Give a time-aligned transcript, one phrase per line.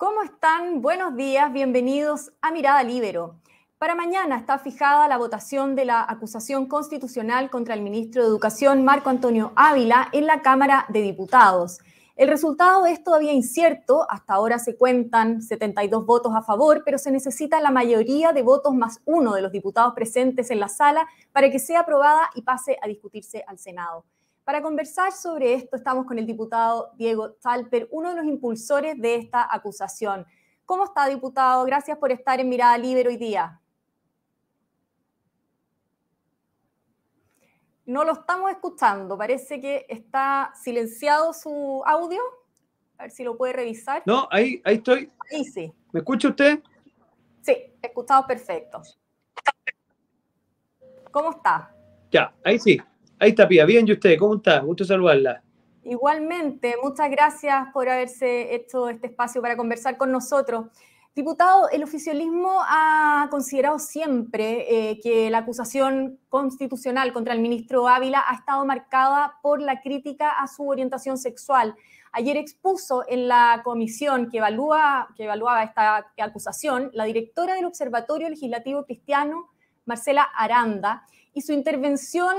[0.00, 0.80] ¿Cómo están?
[0.80, 3.34] Buenos días, bienvenidos a Mirada Libero.
[3.76, 8.82] Para mañana está fijada la votación de la acusación constitucional contra el ministro de Educación,
[8.82, 11.80] Marco Antonio Ávila, en la Cámara de Diputados.
[12.16, 17.10] El resultado es todavía incierto, hasta ahora se cuentan 72 votos a favor, pero se
[17.10, 21.50] necesita la mayoría de votos más uno de los diputados presentes en la sala para
[21.50, 24.06] que sea aprobada y pase a discutirse al Senado.
[24.50, 29.14] Para conversar sobre esto estamos con el diputado Diego Talper, uno de los impulsores de
[29.14, 30.26] esta acusación.
[30.66, 31.64] ¿Cómo está, diputado?
[31.64, 33.60] Gracias por estar en Mirada Libre hoy día.
[37.86, 42.20] No lo estamos escuchando, parece que está silenciado su audio.
[42.98, 44.02] A ver si lo puede revisar.
[44.04, 45.12] No, ahí, ahí estoy.
[45.30, 45.72] Ahí sí.
[45.92, 46.60] ¿Me escucha usted?
[47.40, 48.82] Sí, escuchado perfecto.
[51.12, 51.72] ¿Cómo está?
[52.10, 52.80] Ya, ahí sí.
[53.22, 53.66] Ahí está, Pía.
[53.66, 54.18] Bien, ¿y usted?
[54.18, 54.60] ¿Cómo está?
[54.60, 55.42] Gusto saludarla.
[55.84, 60.68] Igualmente, muchas gracias por haberse hecho este espacio para conversar con nosotros.
[61.14, 68.24] Diputado, el oficialismo ha considerado siempre eh, que la acusación constitucional contra el ministro Ávila
[68.26, 71.74] ha estado marcada por la crítica a su orientación sexual.
[72.12, 78.30] Ayer expuso en la comisión que, evalúa, que evaluaba esta acusación la directora del Observatorio
[78.30, 79.50] Legislativo Cristiano,
[79.84, 82.34] Marcela Aranda, y su intervención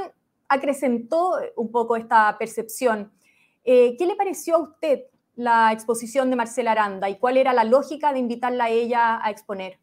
[0.52, 3.12] acrecentó un poco esta percepción.
[3.64, 5.04] Eh, ¿Qué le pareció a usted
[5.36, 9.32] la exposición de Marcela Aranda y cuál era la lógica de invitarla a ella a
[9.32, 9.80] exponer?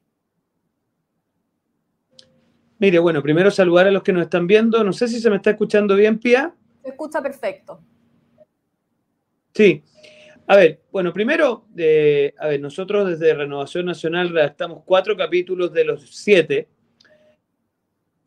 [2.79, 4.85] Mire, bueno, primero saludar a los que nos están viendo.
[4.85, 6.55] No sé si se me está escuchando bien, Pía.
[6.83, 7.81] Se escucha perfecto.
[9.55, 9.83] Sí.
[10.47, 15.85] A ver, bueno, primero, eh, a ver, nosotros desde Renovación Nacional redactamos cuatro capítulos de
[15.85, 16.69] los siete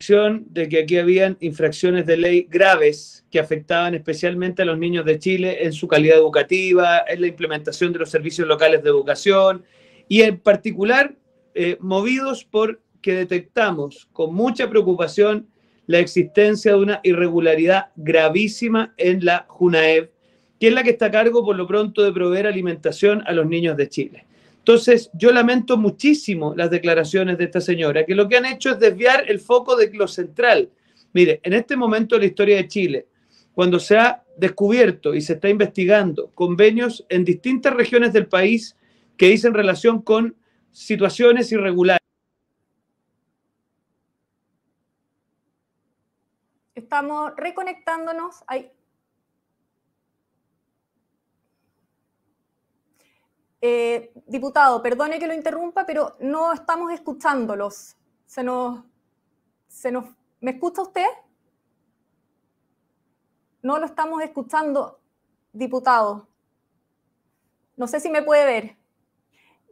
[0.08, 5.20] de que aquí habían infracciones de ley graves que afectaban especialmente a los niños de
[5.20, 9.64] Chile en su calidad educativa, en la implementación de los servicios locales de educación
[10.08, 11.14] y en particular
[11.54, 15.48] eh, movidos por que detectamos con mucha preocupación
[15.86, 20.10] la existencia de una irregularidad gravísima en la JUNAEV,
[20.60, 23.46] que es la que está a cargo por lo pronto de proveer alimentación a los
[23.46, 24.26] niños de Chile.
[24.62, 28.80] Entonces, yo lamento muchísimo las declaraciones de esta señora, que lo que han hecho es
[28.80, 30.70] desviar el foco de lo central.
[31.14, 33.08] Mire, en este momento de la historia de Chile,
[33.54, 38.78] cuando se ha descubierto y se está investigando convenios en distintas regiones del país
[39.18, 40.36] que dicen relación con
[40.72, 42.02] situaciones irregulares.
[46.76, 48.44] Estamos reconectándonos.
[53.64, 57.96] Eh, diputado, perdone que lo interrumpa, pero no estamos escuchándolos.
[58.26, 58.84] Se nos,
[59.68, 60.06] se nos,
[60.40, 61.06] ¿Me escucha usted?
[63.62, 65.00] No lo estamos escuchando,
[65.54, 66.28] diputado.
[67.78, 68.78] No sé si me puede ver.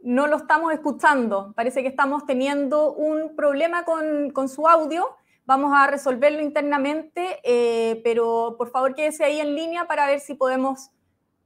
[0.02, 1.52] No lo estamos escuchando.
[1.56, 5.16] Parece que estamos teniendo un problema con, su audio.
[5.44, 10.34] Vamos a resolverlo internamente, eh, pero por favor quédese ahí en línea para ver si
[10.34, 10.90] podemos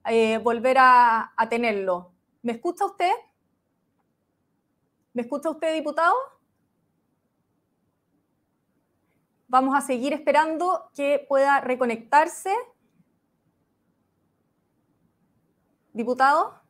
[0.04, 2.13] eh, volver a tenerlo.
[2.44, 3.10] ¿Me escucha usted?
[5.14, 6.12] ¿Me escucha usted, diputado?
[9.48, 12.54] Vamos a seguir esperando que pueda reconectarse.
[15.94, 16.60] ¿Diputado?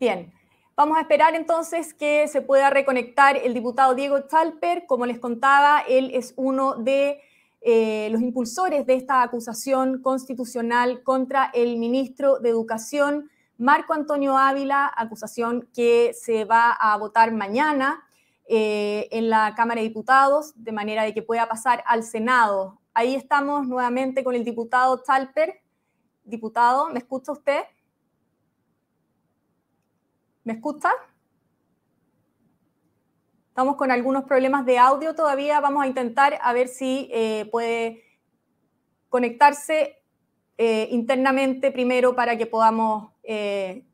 [0.00, 0.32] Bien.
[0.74, 4.84] Vamos a esperar entonces que se pueda reconectar el diputado Diego Chalper.
[4.86, 7.20] Como les contaba, él es uno de
[7.60, 14.92] eh, los impulsores de esta acusación constitucional contra el ministro de Educación, Marco Antonio Ávila,
[14.94, 18.06] acusación que se va a votar mañana
[18.48, 22.78] eh, en la Cámara de Diputados, de manera de que pueda pasar al Senado.
[22.92, 25.60] Ahí estamos nuevamente con el diputado Talper.
[26.24, 27.62] Diputado, ¿me escucha usted?
[30.44, 30.90] ¿Me escucha?
[33.48, 35.60] Estamos con algunos problemas de audio todavía.
[35.60, 38.02] Vamos a intentar a ver si eh, puede
[39.08, 39.95] conectarse
[40.58, 43.84] eh, internamente primero para que podamos eh,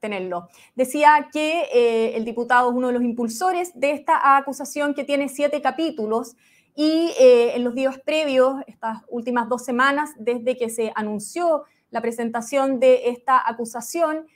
[0.00, 0.48] tenerlo.
[0.74, 5.28] Decía que eh, el diputado es uno de los impulsores de esta acusación que tiene
[5.28, 6.36] siete capítulos
[6.76, 12.80] y en los días previos, estas últimas dos semanas, desde que se anunció la presentación
[12.80, 14.26] de esta acusación,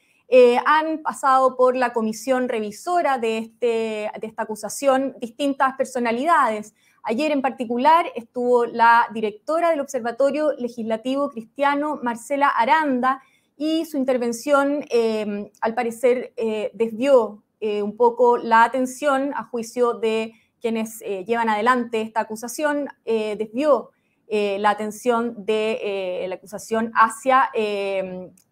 [0.66, 6.74] han pasado por la comisión revisora de, este, de esta acusación distintas personalidades.
[7.02, 13.22] Ayer en particular estuvo la directora del Observatorio Legislativo Cristiano, Marcela Aranda,
[13.56, 19.94] y su intervención, em, al parecer, eh, desvió eh, un poco la atención a juicio
[19.94, 23.90] de quienes eh, llevan adelante esta acusación, desvió
[24.28, 27.50] eh, la atención de eh, la acusación hacia,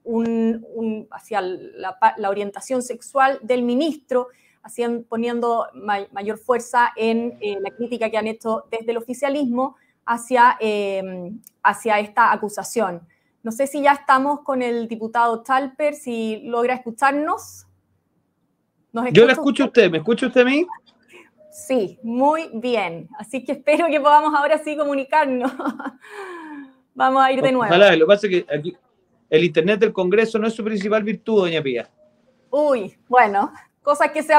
[0.05, 4.29] un, hacia la, orientación sexual del ministro,
[5.09, 5.67] poniendo
[6.13, 10.59] mayor fuerza en la crítica que han hecho desde el oficialismo hacia,
[11.63, 13.03] hacia esta acusación.
[13.43, 17.67] No sé si ya estamos con el diputado Talper, si logra escucharnos.
[19.13, 20.67] Yo la escucho a usted, ¿me escucha usted a mí?
[21.53, 23.09] Sí, muy bien.
[23.19, 25.53] Así que espero que podamos ahora sí comunicarnos.
[26.95, 27.67] Vamos a ir de nuevo.
[27.67, 28.77] Ojalá, lo que pasa es que aquí
[29.29, 31.91] el Internet del Congreso no es su principal virtud, doña Pía.
[32.51, 33.53] Uy, bueno,
[33.83, 34.33] cosas que se,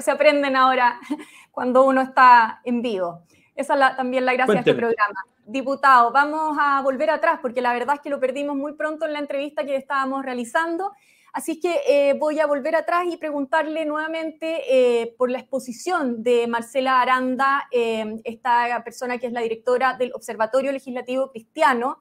[0.00, 1.00] se aprenden ahora
[1.50, 3.22] cuando uno está en vivo.
[3.56, 5.24] Esa es también la gracia de este programa.
[5.46, 9.14] Diputado, vamos a volver atrás porque la verdad es que lo perdimos muy pronto en
[9.14, 10.92] la entrevista que estábamos realizando.
[11.32, 16.46] Así que eh, voy a volver atrás y preguntarle nuevamente eh, por la exposición de
[16.48, 22.00] Marcela Aranda, eh, esta persona que es la directora del Observatorio Legislativo Cristiano,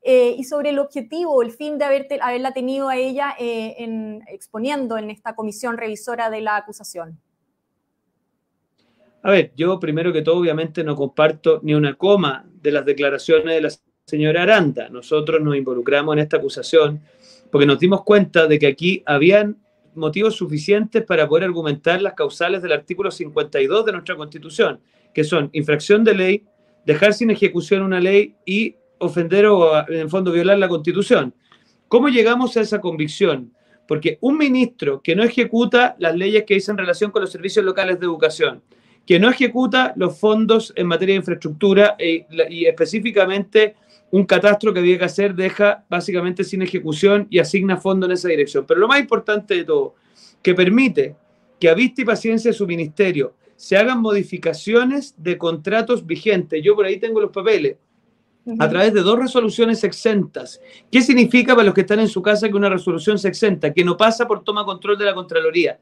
[0.00, 3.34] y sobre el objetivo, el fin de haberla tenido a ella
[4.28, 7.20] exponiendo en esta comisión revisora de la acusación.
[9.22, 13.54] A ver, yo primero que todo obviamente no comparto ni una coma de las declaraciones
[13.54, 13.70] de la
[14.06, 14.88] señora Aranda.
[14.88, 17.02] Nosotros nos involucramos en esta acusación
[17.50, 19.56] porque nos dimos cuenta de que aquí habían
[19.94, 24.80] motivos suficientes para poder argumentar las causales del artículo 52 de nuestra Constitución,
[25.12, 26.44] que son infracción de ley,
[26.84, 31.34] dejar sin ejecución una ley y ofender o, en el fondo, violar la Constitución.
[31.88, 33.52] ¿Cómo llegamos a esa convicción?
[33.86, 37.98] Porque un ministro que no ejecuta las leyes que dicen relación con los servicios locales
[37.98, 38.62] de educación,
[39.06, 43.74] que no ejecuta los fondos en materia de infraestructura eh, y específicamente
[44.10, 48.28] un catastro que había que hacer deja básicamente sin ejecución y asigna fondos en esa
[48.28, 48.64] dirección.
[48.66, 49.94] Pero lo más importante de todo,
[50.42, 51.16] que permite
[51.60, 56.62] que a vista y paciencia de su ministerio se hagan modificaciones de contratos vigentes.
[56.62, 57.76] Yo por ahí tengo los papeles
[58.58, 60.60] a través de dos resoluciones exentas.
[60.90, 63.74] ¿Qué significa para los que están en su casa que una resolución se exenta?
[63.74, 65.78] Que no pasa por toma control de la Contraloría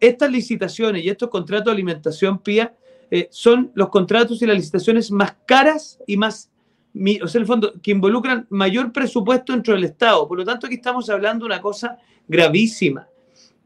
[0.00, 2.74] estas licitaciones y estos contratos de alimentación, PIA,
[3.10, 6.49] eh, son los contratos y las licitaciones más caras y más,
[7.22, 10.26] o sea, el fondo, que involucran mayor presupuesto dentro del Estado.
[10.26, 13.06] Por lo tanto, aquí estamos hablando de una cosa gravísima.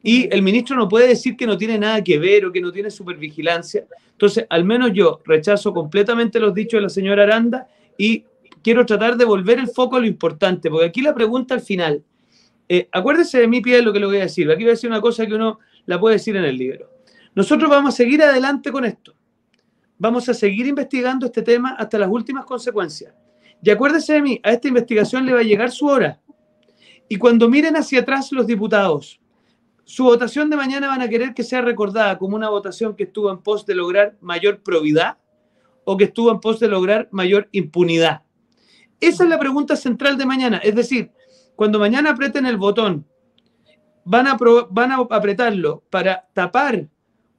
[0.02, 2.70] Y el ministro no puede decir que no tiene nada que ver o que no
[2.70, 3.86] tiene supervigilancia.
[4.10, 7.66] Entonces, al menos yo rechazo completamente los dichos de la señora Aranda
[7.96, 8.24] y
[8.62, 12.02] quiero tratar de volver el foco a lo importante, porque aquí la pregunta al final,
[12.68, 14.50] eh, acuérdese de mi pie lo que le voy a decir.
[14.50, 16.90] Aquí voy a decir una cosa que uno la puede decir en el libro.
[17.34, 19.13] Nosotros vamos a seguir adelante con esto.
[20.04, 23.14] Vamos a seguir investigando este tema hasta las últimas consecuencias.
[23.62, 26.20] Y acuérdese de mí, a esta investigación le va a llegar su hora.
[27.08, 29.18] Y cuando miren hacia atrás los diputados,
[29.84, 33.30] su votación de mañana van a querer que sea recordada como una votación que estuvo
[33.30, 35.16] en pos de lograr mayor probidad
[35.84, 38.24] o que estuvo en pos de lograr mayor impunidad.
[39.00, 40.58] Esa es la pregunta central de mañana.
[40.58, 41.12] Es decir,
[41.56, 43.06] cuando mañana aprieten el botón
[44.04, 44.36] van a,
[44.68, 46.90] van a apretarlo para tapar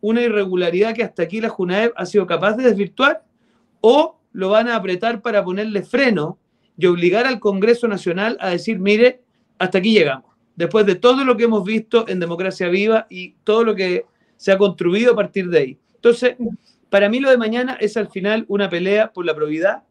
[0.05, 3.23] una irregularidad que hasta aquí la Junaev ha sido capaz de desvirtuar
[3.81, 6.37] o lo van a apretar para ponerle freno
[6.77, 9.23] y obligar al Congreso Nacional a decir, mire,
[9.57, 10.29] hasta aquí llegamos.
[10.55, 14.05] Después de todo lo que hemos visto en Democracia Viva y todo lo que
[14.37, 15.79] se ha construido a partir de ahí.
[15.95, 16.35] Entonces,
[16.91, 19.85] para mí lo de mañana es al final una pelea por la probidad,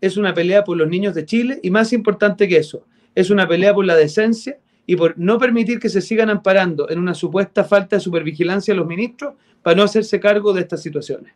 [0.00, 3.46] es una pelea por los niños de Chile y más importante que eso, es una
[3.46, 4.58] pelea por la decencia
[4.90, 8.76] y por no permitir que se sigan amparando en una supuesta falta de supervigilancia a
[8.78, 9.34] los ministros
[9.68, 11.34] para no hacerse cargo de estas situaciones.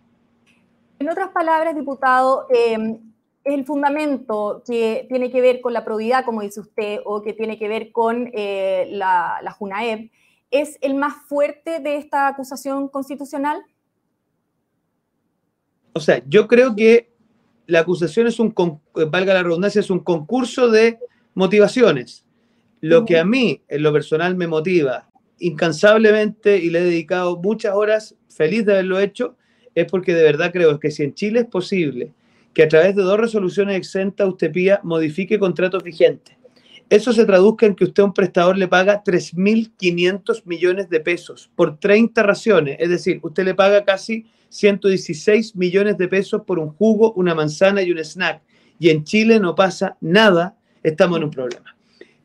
[0.99, 2.99] En otras palabras, diputado, eh,
[3.45, 7.59] el fundamento que tiene que ver con la probidad, como dice usted, o que tiene
[7.59, 10.11] que ver con eh, la, la JUNAEP,
[10.51, 13.67] es el más fuerte de esta acusación constitucional?
[15.93, 17.13] O sea, yo creo que
[17.67, 18.55] la acusación es un,
[19.11, 20.99] valga la redundancia, es un concurso de
[21.35, 22.25] motivaciones.
[22.81, 25.12] Lo que a mí, en lo personal, me motiva
[25.43, 29.37] incansablemente y le he dedicado muchas horas, feliz de haberlo hecho,
[29.75, 32.13] es porque de verdad creo que si en Chile es posible
[32.55, 36.37] que a través de dos resoluciones exentas usted pida modifique contratos vigentes,
[36.91, 41.51] eso se traduzca en que usted a un prestador le paga 3.500 millones de pesos
[41.57, 46.69] por 30 raciones, es decir, usted le paga casi 116 millones de pesos por un
[46.69, 48.43] jugo, una manzana y un snack,
[48.79, 51.75] y en Chile no pasa nada, estamos en un problema.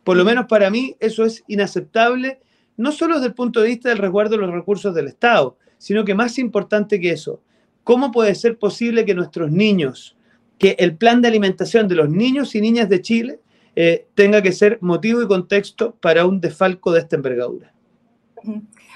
[0.04, 2.40] Por lo menos para mí eso es inaceptable,
[2.78, 6.06] no solo desde el punto de vista del resguardo de los recursos del Estado, sino
[6.06, 7.42] que más importante que eso,
[7.84, 10.16] ¿cómo puede ser posible que nuestros niños,
[10.58, 13.40] que el plan de alimentación de los niños y niñas de Chile
[13.76, 17.74] eh, tenga que ser motivo y contexto para un desfalco de esta envergadura?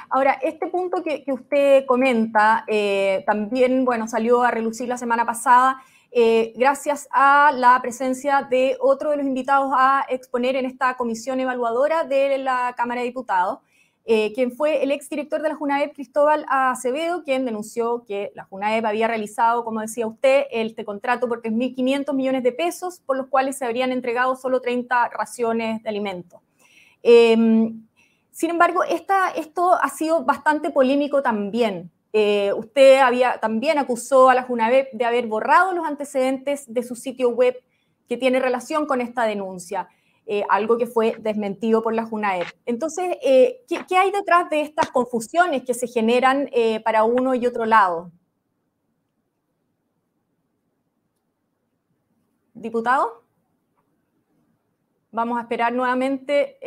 [0.10, 5.82] Ahora, este punto que, usted comenta eh, también, bueno, salió a relucir la semana pasada
[6.14, 11.40] eh, gracias a la presencia de otro de los invitados a exponer en esta comisión
[11.40, 13.60] evaluadora de la Cámara de Diputados,
[14.06, 18.86] eh, quien fue el exdirector de la JUNAEP, Cristóbal Acevedo, quien denunció que la JUNAEP
[18.86, 23.58] había realizado, como decía usted, este contrato por 3.500 millones de pesos, por los cuales
[23.58, 26.42] se habrían entregado solo 30 raciones de alimentos.
[27.04, 27.86] Em,
[28.32, 31.92] sin embargo, esto ha sido bastante polémico también.
[32.14, 36.96] Eh, usted había, también acusó a la JUNAVEP de haber borrado los antecedentes de su
[36.96, 37.56] sitio web
[38.10, 39.88] que tiene relación con esta denuncia,
[40.26, 42.48] eh, algo que fue desmentido por la JUNAEP.
[42.66, 46.50] Entonces, eh, ¿qué, hay detrás de estas confusiones que se generan
[46.84, 48.12] para uno y otro lado?
[52.54, 53.24] ¿Diputado?
[55.12, 56.58] Vamos a esperar nuevamente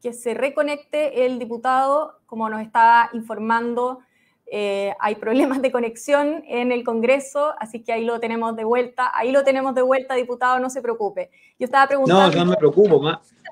[0.00, 4.00] que se reconecte el diputado, como nos está informando
[4.48, 9.10] eh, hay problemas de conexión en el Congreso, así que ahí lo tenemos de vuelta.
[9.14, 11.30] Ahí lo tenemos de vuelta, diputado, no se preocupe.
[11.58, 12.38] Yo estaba preguntando...
[12.38, 13.00] No, no me preocupo,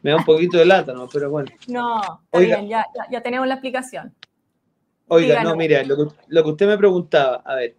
[0.02, 1.08] me da un poquito de lata, ¿no?
[1.08, 1.50] Pero bueno.
[1.66, 4.14] No, está bien, ya, ya, tenemos la explicación.
[5.08, 7.76] Oiga, no, mire, lo que, lo que, usted me preguntaba, a ver,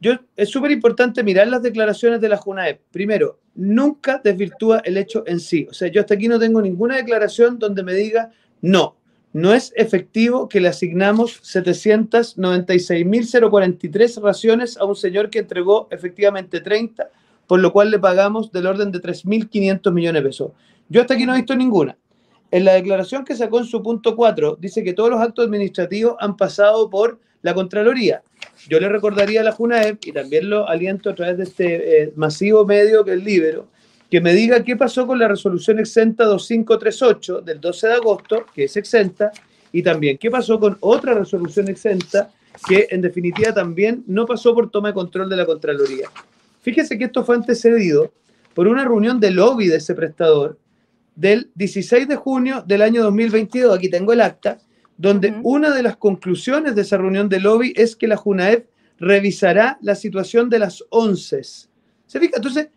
[0.00, 2.82] yo, es súper importante mirar las declaraciones de la JUNAEP.
[2.90, 5.66] Primero, nunca desvirtúa el hecho en sí.
[5.70, 8.96] O sea, yo hasta aquí no tengo ninguna declaración donde me diga, no,
[9.32, 17.10] no es efectivo que le asignamos 796.043 raciones a un señor que entregó efectivamente 30,
[17.46, 20.52] por lo cual le pagamos del orden de 3.500 millones de pesos.
[20.88, 21.98] Yo hasta aquí no he visto ninguna.
[22.50, 26.16] En la declaración que sacó en su punto 4, dice que todos los actos administrativos
[26.18, 28.22] han pasado por la Contraloría.
[28.68, 32.12] Yo le recordaría a la JUNAEP, y también lo aliento a través de este eh,
[32.16, 33.68] masivo medio que es Libero,
[34.10, 38.64] que me diga qué pasó con la resolución exenta 2538 del 12 de agosto, que
[38.64, 39.32] es exenta,
[39.72, 42.30] y también qué pasó con otra resolución exenta
[42.66, 46.08] que en definitiva también no pasó por toma de control de la Contraloría.
[46.62, 48.12] Fíjese que esto fue antecedido
[48.54, 50.58] por una reunión de lobby de ese prestador
[51.14, 54.58] del 16 de junio del año 2022, aquí tengo el acta,
[54.96, 58.66] donde una de las conclusiones de esa reunión de lobby es que la JUNAEP
[58.98, 61.40] revisará la situación de las once.
[61.42, 62.36] ¿Se fija?
[62.36, 62.68] Entonces,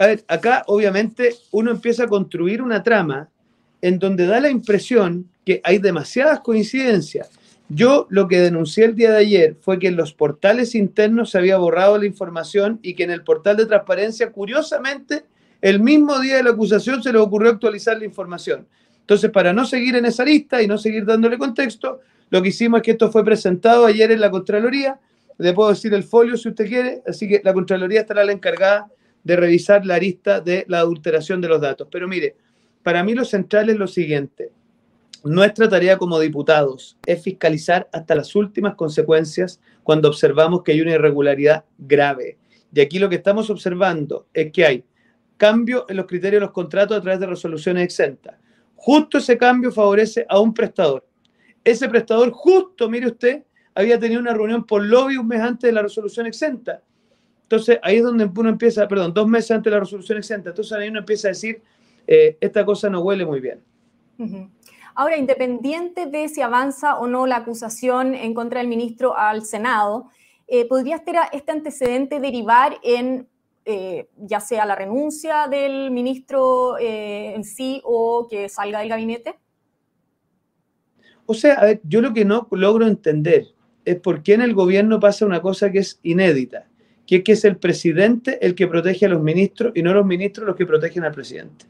[0.00, 3.28] a ver, acá obviamente uno empieza a construir una trama
[3.82, 7.28] en donde da la impresión que hay demasiadas coincidencias.
[7.68, 11.38] Yo lo que denuncié el día de ayer fue que en los portales internos se
[11.38, 15.24] había borrado la información y que en el portal de transparencia, curiosamente,
[15.60, 18.66] el mismo día de la acusación se le ocurrió actualizar la información.
[19.00, 22.78] Entonces, para no seguir en esa lista y no seguir dándole contexto, lo que hicimos
[22.78, 24.98] es que esto fue presentado ayer en la Contraloría.
[25.36, 28.88] Le puedo decir el folio si usted quiere, así que la Contraloría estará la encargada
[29.24, 31.88] de revisar la lista de la adulteración de los datos.
[31.90, 32.36] Pero mire,
[32.82, 34.52] para mí lo central es lo siguiente.
[35.24, 40.94] Nuestra tarea como diputados es fiscalizar hasta las últimas consecuencias cuando observamos que hay una
[40.94, 42.38] irregularidad grave.
[42.72, 44.84] Y aquí lo que estamos observando es que hay
[45.36, 48.36] cambio en los criterios de los contratos a través de resoluciones exentas.
[48.76, 51.06] Justo ese cambio favorece a un prestador.
[51.62, 53.42] Ese prestador, justo, mire usted,
[53.74, 56.82] había tenido una reunión por lobby un mes antes de la resolución exenta.
[57.50, 60.72] Entonces ahí es donde uno empieza, perdón, dos meses antes de la resolución exenta, entonces
[60.72, 61.60] ahí uno empieza a decir,
[62.06, 63.60] eh, esta cosa no huele muy bien.
[64.94, 70.10] Ahora, independiente de si avanza o no la acusación en contra del ministro al Senado,
[70.46, 73.26] eh, ¿podría este, este, antecedente derivar en
[73.64, 79.40] eh, ya sea la renuncia del ministro en sí o que salga del gabinete?
[81.26, 83.48] O sea, a ver, yo lo que no logro entender
[83.84, 86.69] es por qué en el gobierno pasa una cosa que es inédita
[87.10, 90.06] que es que es el presidente el que protege a los ministros y no los
[90.06, 91.64] ministros los que protegen al presidente.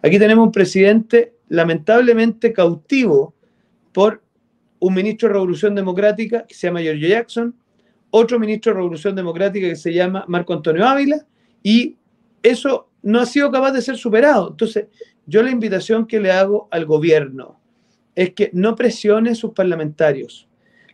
[0.00, 3.34] Aquí tenemos un presidente lamentablemente cautivo
[3.92, 4.22] por
[4.78, 7.54] un ministro de Revolución Democrática que se llama Giorgio Jackson,
[8.08, 11.26] otro ministro de Revolución Democrática que se llama Marco Antonio Ávila,
[11.62, 11.98] y
[12.42, 14.48] eso no ha sido capaz de ser superado.
[14.52, 14.86] Entonces,
[15.26, 17.60] yo la invitación que le hago al gobierno
[18.14, 20.48] es que no presione a sus parlamentarios,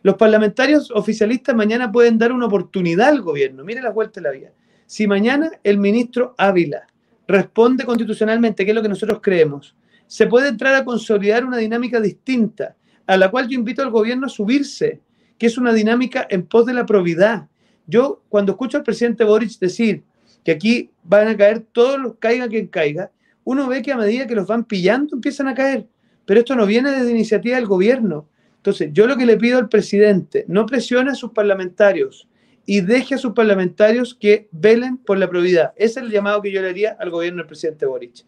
[0.07, 3.65] los parlamentarios oficialistas mañana pueden dar una oportunidad al gobierno.
[3.65, 4.53] Mire la vuelta de la vida.
[4.85, 6.87] Si mañana el ministro Ávila
[7.27, 11.99] responde constitucionalmente, que es lo que nosotros creemos, se puede entrar a consolidar una dinámica
[11.99, 15.01] distinta, a la cual yo invito al gobierno a subirse,
[15.37, 17.49] que es una dinámica en pos de la probidad.
[17.85, 20.05] Yo, cuando escucho al presidente Boric decir
[20.45, 23.11] que aquí van a caer todos los, caiga quien caiga,
[23.43, 25.85] uno ve que a medida que los van pillando empiezan a caer.
[26.25, 28.29] Pero esto no viene desde iniciativa del gobierno.
[28.67, 32.27] Entonces, yo lo que le pido al presidente, no presione a sus parlamentarios
[32.65, 35.71] y deje a sus parlamentarios que velen por la probidad.
[35.77, 38.25] Ese es el llamado que yo le haría al gobierno del presidente Boric.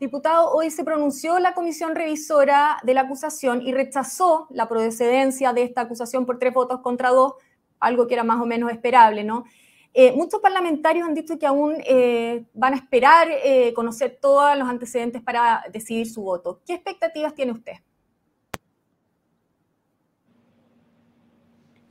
[0.00, 5.62] Diputado, hoy se pronunció la comisión revisora de la acusación y rechazó la procedencia de
[5.62, 7.34] esta acusación por tres votos contra dos,
[7.78, 9.44] algo que era más o menos esperable, ¿no?
[9.92, 14.68] Eh, muchos parlamentarios han dicho que aún eh, van a esperar eh, conocer todos los
[14.68, 16.62] antecedentes para decidir su voto.
[16.66, 17.74] ¿Qué expectativas tiene usted?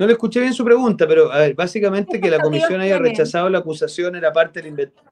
[0.03, 3.49] No le escuché bien su pregunta, pero a ver, básicamente que la comisión haya rechazado
[3.49, 5.09] la acusación era parte del inventario.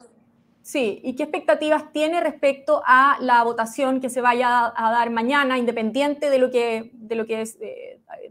[0.64, 5.58] Sí, ¿y qué expectativas tiene respecto a la votación que se vaya a dar mañana,
[5.58, 7.46] independiente de lo que, de lo que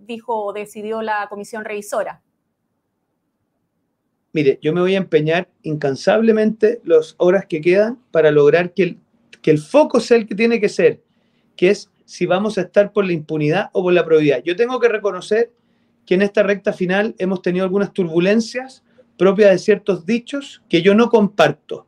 [0.00, 2.20] dijo o decidió la comisión revisora?
[4.34, 8.98] mire, yo me voy a empeñar incansablemente las horas que quedan para lograr que el,
[9.40, 11.00] que el foco sea el que tiene que ser,
[11.56, 14.42] que es si vamos a estar por la impunidad o por la probidad.
[14.44, 15.52] Yo tengo que reconocer
[16.10, 18.82] que en esta recta final hemos tenido algunas turbulencias
[19.16, 21.86] propias de ciertos dichos que yo no comparto,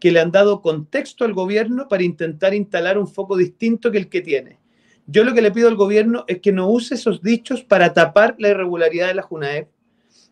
[0.00, 4.08] que le han dado contexto al gobierno para intentar instalar un foco distinto que el
[4.08, 4.58] que tiene.
[5.06, 8.34] Yo lo que le pido al gobierno es que no use esos dichos para tapar
[8.40, 9.68] la irregularidad de la JUNAEP,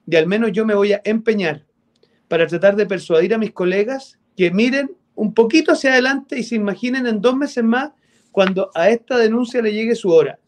[0.08, 1.64] y al menos yo me voy a empeñar
[2.26, 6.56] para tratar de persuadir a mis colegas que miren un poquito hacia adelante y se
[6.56, 7.92] imaginen en dos meses más
[8.32, 10.40] cuando a esta denuncia le llegue su hora.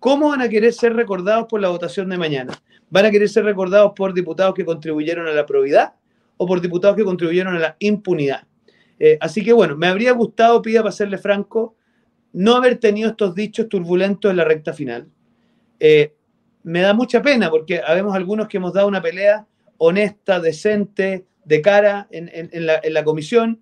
[0.00, 2.54] ¿Cómo van a querer ser recordados por la votación de mañana?
[2.88, 5.94] ¿Van a querer ser recordados por diputados que contribuyeron a la probidad
[6.38, 8.44] o por diputados que contribuyeron a la impunidad?
[8.98, 11.76] Eh, así que bueno, me habría gustado, pida para serle franco,
[12.32, 15.06] no haber tenido estos dichos turbulentos en la recta final.
[15.78, 16.14] Eh,
[16.62, 19.46] me da mucha pena porque habemos algunos que hemos dado una pelea
[19.78, 23.60] honesta, decente, de cara en, la, comisión.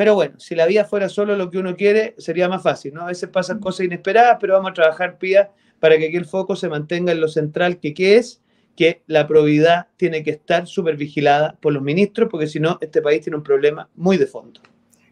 [0.00, 3.02] Pero bueno, si la vida fuera solo lo que uno quiere, sería más fácil, ¿no?
[3.02, 6.56] A veces pasan cosas inesperadas, pero vamos a trabajar, Pía, para que aquí el foco
[6.56, 8.40] se mantenga en lo central que, que es
[8.74, 13.02] que la probidad tiene que estar súper vigilada por los ministros, porque si no, este
[13.02, 14.62] país tiene un problema muy de fondo.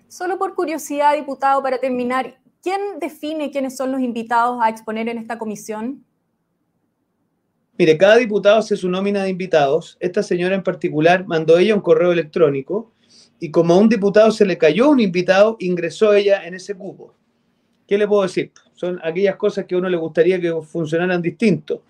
[0.09, 5.19] Solo por curiosidad, diputado, para terminar, ¿quién define quiénes son los invitados a exponer en
[5.19, 6.03] esta comisión?
[7.77, 9.99] Mire, cada diputado hace su nómina de invitados.
[10.01, 12.95] Esta señora en particular mandó ella un correo electrónico
[13.41, 17.15] y como a un diputado se le cayó un invitado, ingresó ella en ese cupo.
[17.87, 18.53] ¿Qué le puedo decir?
[18.75, 21.83] Son aquellas cosas que a uno le gustaría que funcionaran distinto.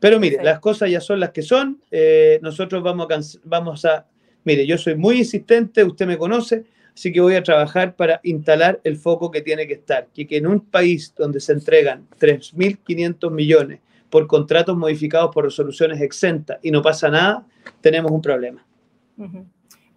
[0.00, 1.80] Pero mire, las cosas ya son las que son.
[1.90, 4.06] Eh, nosotros vamos a, vamos a...
[4.44, 8.80] Mire, yo soy muy insistente, usted me conoce, así que voy a trabajar para instalar
[8.82, 10.08] el foco que tiene que estar.
[10.12, 13.78] Que, que en un país donde se entregan 3.500 millones
[14.10, 17.46] por contratos modificados por resoluciones exentas y no pasa nada,
[17.80, 18.66] tenemos un problema.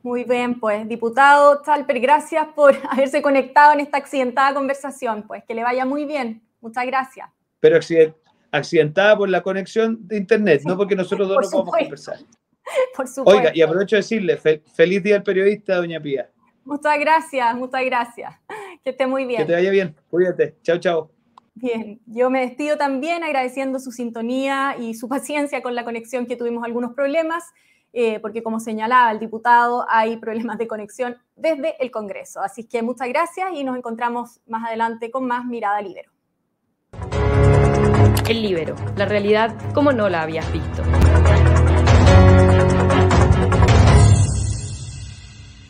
[0.06, 5.24] Muy bien, pues, diputado Talper, gracias por haberse conectado en esta accidentada conversación.
[5.24, 6.44] Pues que le vaya muy bien.
[6.62, 7.28] Muchas gracias.
[7.60, 7.80] Pero
[8.52, 12.18] accidentada por la conexión de Internet, no porque nosotros dos no podamos conversar.
[12.96, 13.40] Por supuesto.
[13.40, 16.30] Oiga, y aprovecho de decirle, feliz día al periodista, doña Pía.
[16.64, 18.32] Muchas gracias, muchas gracias.
[18.84, 19.42] Que esté muy bien.
[19.42, 19.96] Que te vaya bien.
[20.12, 20.56] Cuídate.
[20.62, 21.12] Chao, chao.
[21.56, 26.36] Bien, yo me despido también agradeciendo su sintonía y su paciencia con la conexión que
[26.36, 27.44] tuvimos algunos problemas,
[27.98, 32.42] eh, porque como señalaba el diputado, hay problemas de conexión desde el Congreso.
[32.42, 36.12] Así que muchas gracias y nos encontramos más adelante con más Mirada Libero.
[38.28, 40.84] El Libero, la realidad como no la habías visto.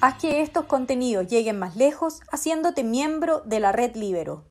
[0.01, 4.45] Haz que estos contenidos lleguen más lejos haciéndote miembro de la red Libero.